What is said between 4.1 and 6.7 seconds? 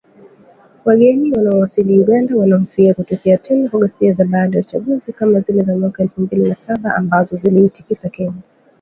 za baada ya uchaguzi kama zile za mwaka elfu mbili na